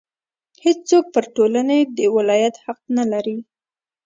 هېڅوک 0.65 1.05
پر 1.15 1.23
ټولنې 1.35 1.79
د 1.97 1.99
ولایت 2.15 2.55
حق 2.65 2.79
نه 2.97 3.03
لري. 3.11 3.37